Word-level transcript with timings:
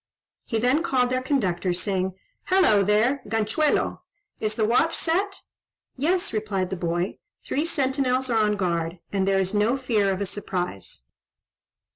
He 0.45 0.57
then 0.57 0.81
called 0.81 1.11
their 1.11 1.21
conductor, 1.21 1.73
saying, 1.73 2.15
"Hallo! 2.45 2.81
there, 2.81 3.21
Ganchuelo! 3.27 4.01
Is 4.39 4.55
the 4.55 4.65
watch 4.65 4.95
set?" 4.95 5.43
"Yes," 5.95 6.33
replied 6.33 6.71
the 6.71 6.75
boy; 6.75 7.19
"three 7.43 7.67
sentinels 7.67 8.27
are 8.27 8.39
on 8.39 8.55
guard, 8.55 8.97
and 9.13 9.27
there 9.27 9.39
is 9.39 9.53
no 9.53 9.77
fear 9.77 10.11
of 10.11 10.19
a 10.19 10.25
surprise." 10.25 11.05